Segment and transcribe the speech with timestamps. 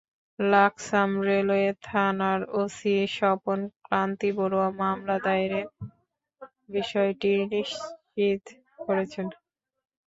[0.39, 3.59] Laksam railway থানার OC Swapan
[3.87, 5.67] Kanti Barua মামলা দায়েরের
[6.69, 8.43] বিষয়টি নিশ্চিত
[8.79, 9.27] করেছেন।